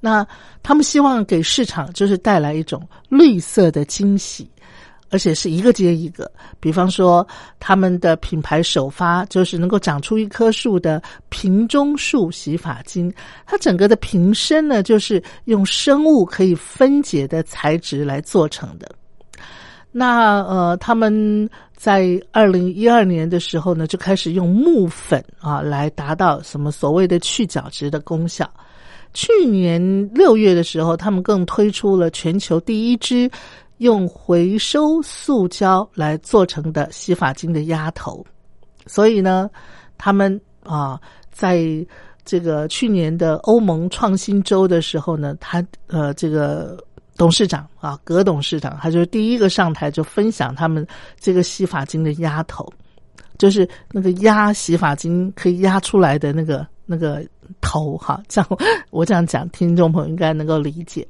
[0.00, 0.26] 那
[0.62, 4.50] 他们希望给市场就是带来一种绿色的惊喜，
[5.10, 6.30] 而且是一个接一个。
[6.60, 7.26] 比方说，
[7.58, 13.12] 他们的品牌首发就是能够长出一棵树的瓶中树洗发精，
[13.46, 18.88] 它整个的瓶身呢就是用生物可以分解的材质来做成的。
[19.90, 28.48] 那呃，他们在二零一二年的时候呢，就开始用木粉啊来达到什么所谓的去角质的功效。
[29.14, 29.80] 去年
[30.12, 33.28] 六月的时候，他们更推出了全球第一支
[33.78, 38.24] 用回收塑胶来做成的洗发精的压头。
[38.86, 39.48] 所以呢，
[39.96, 41.00] 他们啊，
[41.32, 41.64] 在
[42.26, 46.78] 这个去年的欧盟创新周的时候呢，他呃这个。
[47.18, 50.86] 董事长啊，葛董事长，他就是第一个上台就分享他们
[51.18, 52.66] 这个洗发精的压头，
[53.36, 57.22] 就是那个压洗发精可以压出来的那个那个
[57.60, 58.48] 头哈，这样
[58.90, 61.06] 我这样讲，听众朋友应该能够理解。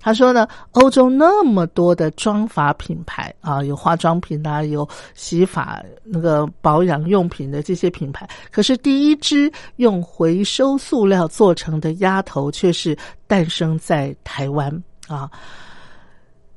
[0.00, 15.30] 他说呢，欧洲那么多的妆发品牌啊，有化妆品啊，有洗发那个保养用品的这些品牌，可是第一支用回收塑料做成的鸭头却是诞生在台湾啊！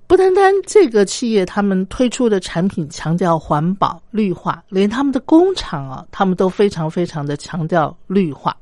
[0.07, 8.55] 不单单这个企业，他们推出的产品强调环保绿化，连他们的工厂啊，他们都非常非常的强调绿化。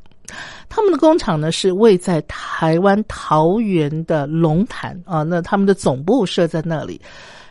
[0.70, 7.00] 他们的工厂呢是位在台湾桃园的龙潭啊，那他们的总部设在那里。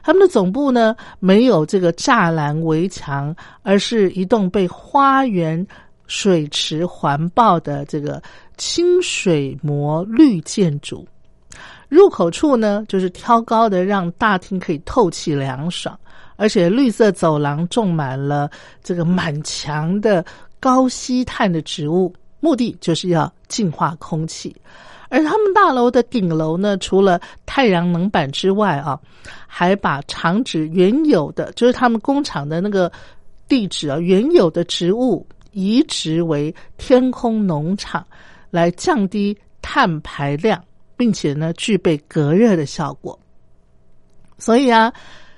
[0.03, 5.65] 他们的总部呢没有这个栅栏围墙，而是一栋被花园
[6.09, 8.21] 水池环抱的这个
[8.57, 11.07] 清水模绿建筑。
[11.89, 15.97] 入口处呢就是挑高的，让大厅可以透气凉爽，
[16.37, 18.51] 而且绿色走廊种满了
[18.83, 20.25] 这个满墙的
[20.59, 22.13] 高吸碳的植物。
[22.43, 24.55] 目的就是要净化空气，
[25.09, 28.99] 而他们大楼的顶楼呢，除了太阳能板之外啊，
[29.47, 32.91] 还把厂址原有的，就是他们工厂的那个
[33.47, 38.05] 地址啊，原有的植物移植为天空农场，
[38.51, 40.61] 来降低碳排量，
[40.97, 43.17] 并且呢，具备隔热的效果。
[44.37, 44.93] 所以啊，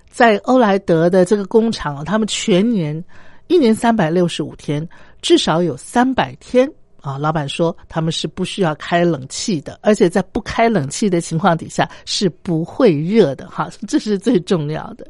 [0.08, 3.04] 在欧莱德的这个工厂，他们全年
[3.48, 4.88] 一年三百六十五天，
[5.20, 6.66] 至少有三百天。
[7.04, 15.06] 啊，老板说他们是不需要开冷气的，而且在不开冷气的情况底下是不会热的，哈，这是最重要的。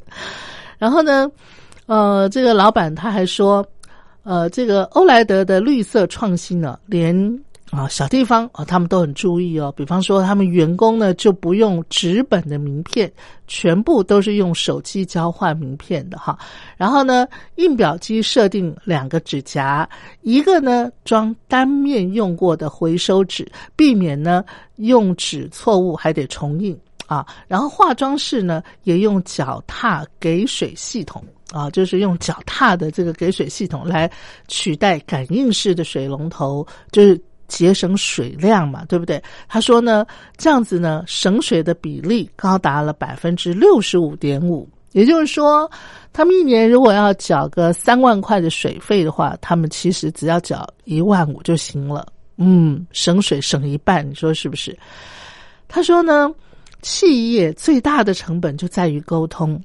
[0.77, 1.31] 然后呢，
[1.87, 3.65] 呃，这个老板他还说，
[4.25, 7.41] 呃，这个欧莱德的绿色创新呢，连。
[7.75, 9.73] 啊，小地方啊，他们都很注意哦。
[9.77, 13.13] 比方说，他们员工呢就不用纸本的名片，
[13.49, 16.39] 全部都是用手机交换名片的哈。
[16.77, 19.89] 然后呢，印表机设定两个纸夹，
[20.23, 24.45] 一个呢装单面用过的回收纸，避免呢
[24.77, 27.27] 用纸错误还得重印啊。
[27.49, 34.09] 然后化妆室呢也用脚踏给水系统啊，就是用脚踏的这个给水系统来
[34.47, 37.21] 取代感应式的水龙头，就是。
[37.49, 39.23] 节省水量嘛，对不对？
[39.49, 44.69] 他说呢，这样子呢，省水的比例高达了百分之六十五点五。
[44.93, 45.69] 也就是说，
[46.13, 52.07] 他们一年如果要缴个三万块的水费的话，他们其实只要缴一万五就行了。
[52.37, 54.77] 嗯，省水省一半，你说是不是？
[55.67, 56.33] 他说呢，
[56.81, 59.61] 企业最大的成本就在于沟通。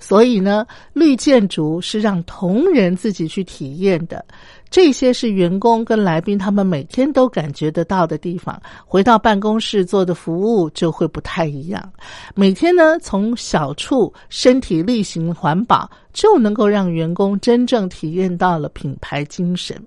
[0.00, 4.24] 所以呢，绿建筑是让同仁自己去体验的，
[4.70, 8.60] 这些是员工跟来宾他们每天都感觉得到的地方。
[8.84, 11.92] 回到办公室做的服务就会不太一样。
[12.34, 19.80] 每天呢，从小处身体力行环保，就能够让员工真正体验到了品牌精神。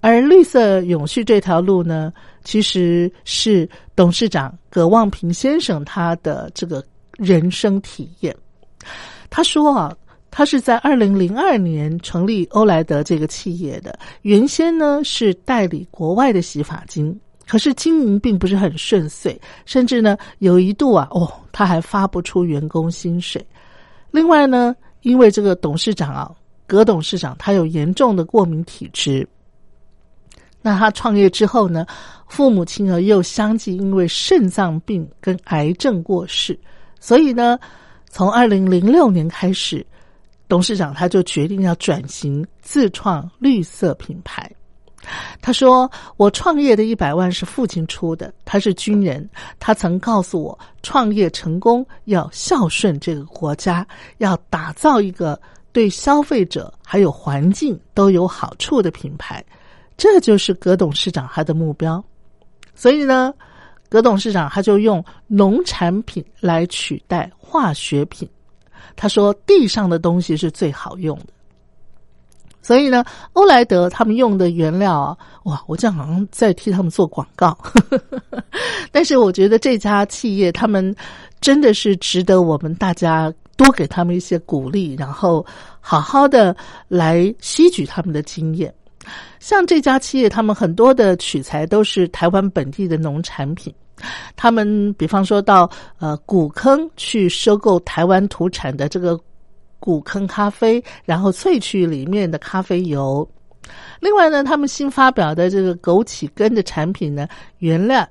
[0.00, 2.12] 而绿色永续这条路呢，
[2.44, 6.84] 其实是董事长葛望平先生他的这个
[7.16, 8.36] 人生体验。
[9.30, 9.92] 他说啊，
[10.36, 13.98] 他是在二零零二年成立欧莱德这个企业的。
[14.20, 23.42] 原先呢是代理国外的洗发精，可是经营并不是很顺遂，甚至呢有一度啊，哦，他还发不出员工薪水。
[24.10, 26.30] 另外呢，因为这个董事长啊，
[26.66, 29.26] 葛董事长他有严重的过敏体质。
[30.60, 31.86] 那他创业之后呢，
[32.28, 36.60] 父母亲呢又相继因为肾脏病跟癌症过世，
[37.00, 37.58] 所以呢。
[38.08, 39.84] 从二零零六年开始，
[40.48, 44.50] 董事长他就决定要转型自创绿色品牌。
[45.40, 49.28] 他说：“我创业的一百万是父亲出的，他是军人，
[49.60, 53.86] 他曾告诉我，创业成功要孝顺这个国家，
[54.18, 55.40] 要打造一个
[55.72, 59.44] 对消费者还有环境都有好处的品牌，
[59.96, 62.02] 这就是葛董事长他的目标。
[62.74, 63.32] 所以呢。”
[63.88, 68.28] 葛董事长他就用农产品来取代化学品，
[68.96, 71.26] 他说地上的东西是最好用的。
[72.62, 73.04] 所以呢，
[73.34, 77.56] 欧莱德他们用的原料啊，哇，我这样好像在替他们做广告。
[78.90, 80.92] 但是我觉得这家企业他们
[81.40, 85.46] 真的是值得我们大家多给他们一些鼓励，然后
[85.78, 86.56] 好好的
[86.88, 88.74] 来吸取他们的经验。
[89.38, 93.72] 像这家企业，他们很多的取材都是台湾本地的农产品。
[94.36, 99.18] 他们比方说到呃古坑去收购台湾土产的这个
[99.78, 103.28] 古坑咖啡，然后萃取里面的咖啡油。
[104.00, 107.26] 另外呢，他们新发表的这个枸杞根的产品呢，
[107.58, 108.06] 原料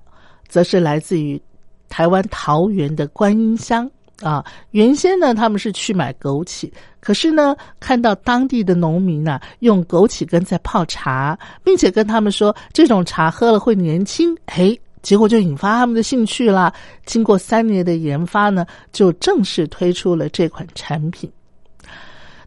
[0.47, 1.41] 则是来自于
[1.87, 3.89] 台湾桃园的观音乡
[4.21, 4.43] 啊。
[4.71, 6.69] 原先呢，他们是去买枸杞，
[6.99, 14.77] 可是呢，看到当地的农民呢，用枸杞根在泡茶，并且跟他们说这种茶喝了会年轻，哎。
[15.05, 16.73] 结果就引发他们的兴趣啦。
[17.05, 21.31] 经过三年的研发呢，就正式推出了这款产品。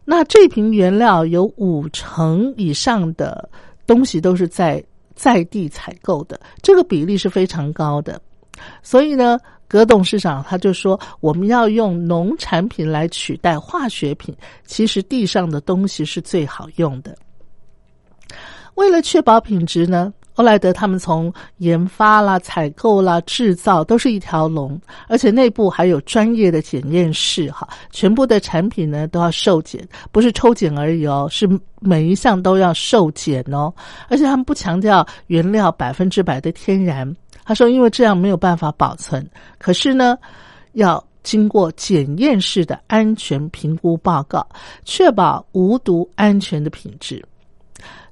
[0.03, 3.49] 那这瓶原料有五成以上的
[3.87, 4.83] 东西都是在
[5.15, 8.21] 在地采购的，这个比例是非常高的。
[8.83, 14.35] 所以呢，葛董事长他就说，我们要用农产品来取代化学品，
[14.65, 17.15] 其实地上的东西是最好用的。
[18.75, 20.13] 为了确保品质呢。
[20.39, 24.79] 欧莱德他们从研发啦、采购啦、制造都是一条龙，
[25.09, 31.45] 而且内部还有专业的检验室，哈，全部的产品呢都要受检，不是抽检而已哦，是
[31.81, 33.73] 每一项都要受检哦。
[34.07, 37.13] 而且他们不强调原料百分之百的天然，
[37.43, 40.17] 他说因为这样没有办法保存，可是呢，
[40.71, 44.47] 要经过检验室的安全评估报告，
[44.85, 47.21] 确保无毒安全的品质，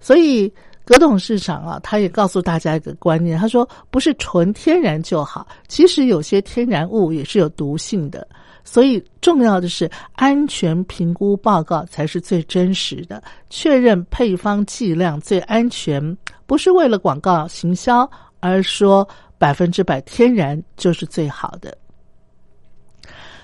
[0.02, 0.52] 所以。
[0.88, 8.26] 葛董事长啊，他也告诉大家一个观念，他说不是纯天然就好，其实有些天然物也是有毒性的，
[8.64, 18.10] 所以重要的是安全评估报告才是最真实的，确认配方剂量最安全，不是为了广告行销，
[18.40, 19.06] 而说
[19.38, 21.78] 百分之百天然就是最好的。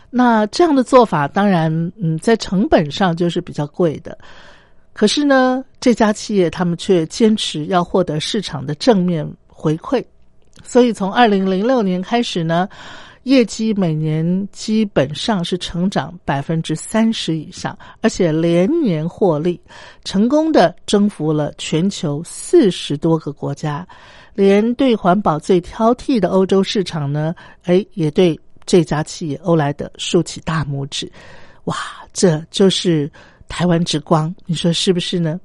[0.10, 4.18] 那这样的做法，当然，嗯，在成本上就是比较贵的。
[4.94, 10.04] 可是呢，这家企业他们却坚持要获得市场的正面回馈，
[10.64, 12.70] 所以从二零零六年开始呢，
[13.24, 19.60] 业绩每年基本上是成长百分之三十以上，而且连年获利，
[20.04, 23.88] 成功的征服了全球四十多个国家，
[24.36, 27.34] 连对环保最挑剔的欧洲市场呢，
[27.64, 31.12] 哎，也对这家企业欧莱德竖起大拇指，
[31.64, 31.76] 哇，
[32.14, 33.12] 这就是。
[33.48, 35.39] 台湾之光，你说是不是呢？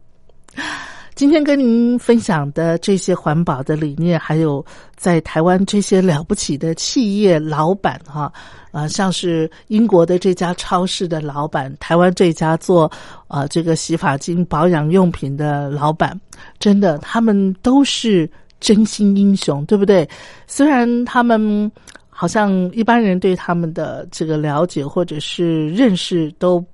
[1.14, 8.32] 今天跟您分享的这些环保的理念，还有在台湾这些了不起的企业老板哈，
[8.70, 12.88] 啊，像是英国的这家超市的老板，台湾这家做
[13.26, 16.18] 啊这个洗发精保养用品的老板，
[16.61, 18.30] 真的，他们都是
[18.61, 20.09] 真心英雄，对不对？
[20.46, 21.68] 虽然他们
[22.09, 26.64] 好像一般人对他们的这个了解或者是认识都。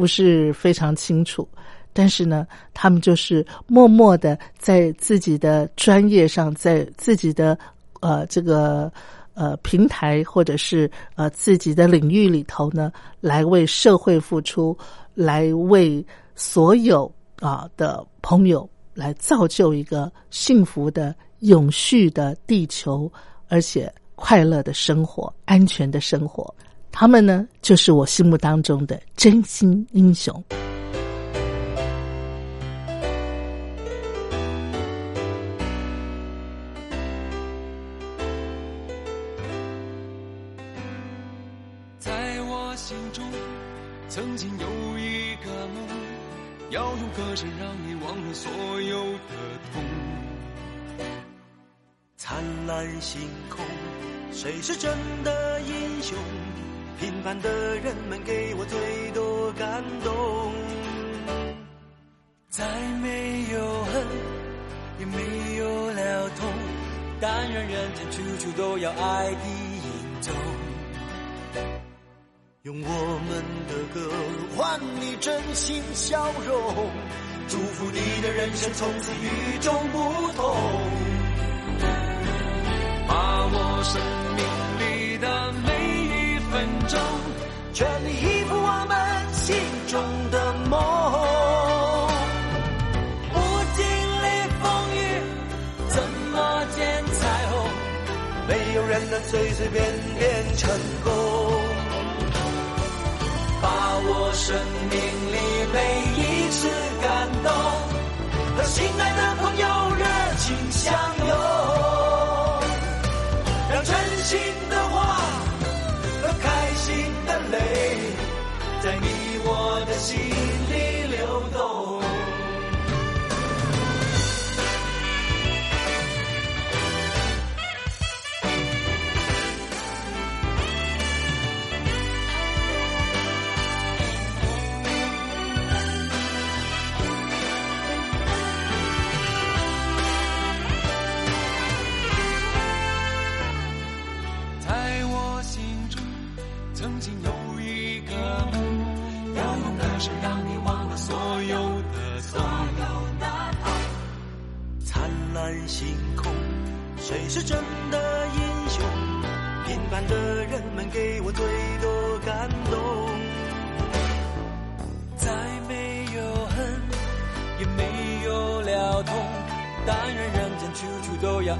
[0.00, 1.46] 不是非常清楚，
[1.92, 7.58] 但是呢，他们就是默默的在自己的专业上，在自己的
[8.00, 8.90] 呃这个
[9.34, 12.90] 呃平台或者是呃自己的领域里头呢，
[13.20, 14.74] 来为社会付出，
[15.12, 16.02] 来为
[16.34, 23.12] 所有啊的朋友来造就一个幸福的、永续的地球，
[23.48, 26.54] 而且快乐的生活、安全的生活。
[26.92, 30.42] 他们呢，就是我心目当中的真心英雄。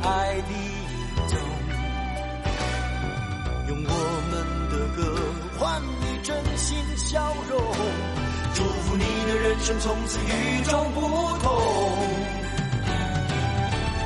[0.03, 0.59] 爱的影
[1.29, 1.33] 踪。
[3.69, 3.93] 用我
[4.31, 4.33] 们
[4.71, 4.99] 的歌
[5.59, 7.53] 换你真心笑容，
[8.55, 11.01] 祝福你的人生从此与众不
[11.39, 11.47] 同。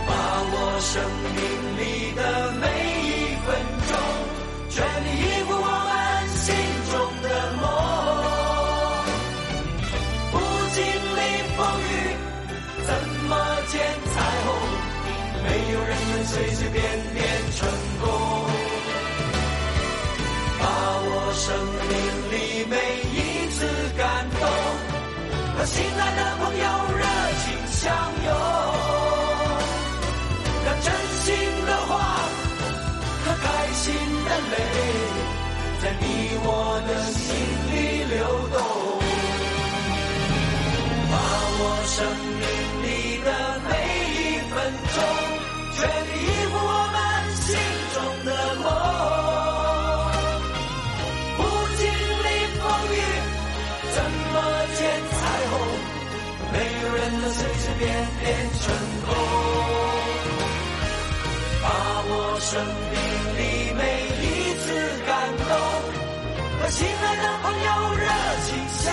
[0.07, 0.12] 把
[0.53, 0.93] 握生
[1.35, 1.39] 命
[1.78, 1.82] 里
[2.14, 2.20] 的
[2.61, 2.62] 每
[3.03, 3.09] 一
[3.47, 3.49] 分
[3.89, 3.93] 钟，
[4.70, 5.59] 全力以赴我
[5.89, 5.93] 们
[6.28, 6.45] 心
[6.91, 7.26] 中的
[7.61, 7.62] 梦。
[10.32, 10.35] 不
[10.74, 11.18] 经历
[11.57, 11.93] 风雨，
[12.85, 12.89] 怎
[13.28, 13.32] 么
[13.68, 14.04] 见？
[15.75, 16.83] 有人能随随便
[17.14, 17.68] 便成
[18.01, 18.07] 功。
[20.61, 20.64] 把
[21.03, 21.45] 握生
[21.91, 21.93] 命
[22.31, 22.35] 里
[22.70, 22.77] 每
[23.11, 23.18] 一
[23.51, 23.59] 次
[23.99, 24.03] 感
[24.39, 24.43] 动，
[25.59, 26.64] 和心爱的朋友
[26.97, 27.03] 热
[27.43, 27.83] 情相
[28.25, 28.29] 拥。
[30.64, 30.87] 让真
[31.25, 31.27] 心
[31.66, 31.93] 的话
[33.25, 33.83] 和开心
[34.25, 34.55] 的泪，
[35.83, 36.03] 在你
[36.45, 36.49] 我
[36.87, 37.27] 的心
[37.70, 37.75] 里
[38.14, 38.14] 流
[38.53, 38.57] 动。
[41.11, 41.14] 把
[41.59, 41.95] 握生
[42.39, 42.43] 命
[42.85, 42.87] 里
[43.25, 43.29] 的
[43.68, 43.70] 每
[44.14, 44.55] 一分
[44.95, 44.97] 钟，
[45.77, 46.97] 全力以赴我们
[47.35, 47.47] 心
[47.95, 48.29] 中的
[48.62, 48.64] 梦。
[51.37, 51.41] 不
[51.77, 51.83] 经
[52.25, 52.27] 历
[52.59, 52.97] 风雨，
[53.95, 53.97] 怎
[54.33, 54.35] 么
[54.77, 55.14] 见彩
[55.51, 55.53] 虹？
[56.53, 57.83] 没有人能随随便
[58.20, 58.25] 便
[58.61, 58.62] 成
[59.05, 59.09] 功。
[61.62, 61.66] 把
[62.09, 62.11] 握
[62.41, 62.51] 生
[62.93, 62.95] 命
[63.39, 63.41] 里
[63.75, 63.81] 每
[64.22, 64.25] 一
[64.59, 64.64] 次
[65.07, 65.11] 感
[65.49, 65.51] 动，
[66.61, 68.03] 和心爱的朋友热
[68.47, 68.85] 情相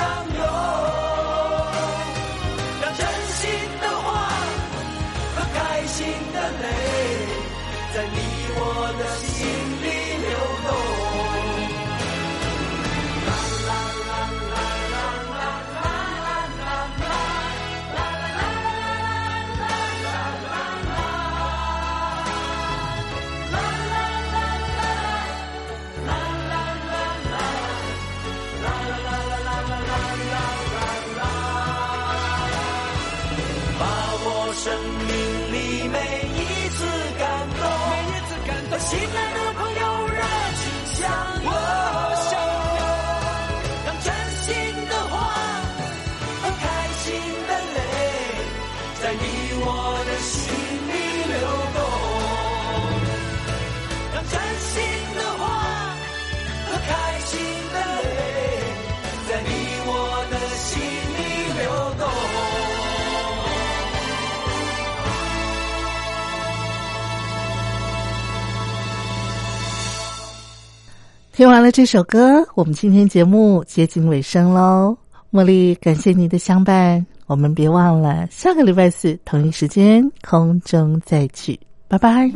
[71.42, 74.96] 听完了这首歌，我们今天节目接近尾声喽。
[75.32, 82.32] 茉莉，感谢你的相伴，我们别忘了下个礼拜四同一时间空中再聚，拜拜。